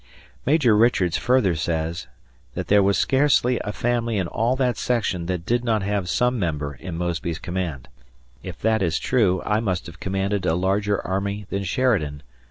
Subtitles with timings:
[0.47, 2.07] Major Richards further says
[2.55, 6.39] "that there was scarcely a family in all that section that did not have some
[6.39, 7.87] member in Mosby's command."
[8.41, 12.23] If that is true, I must have commanded a larger army than Sheridan.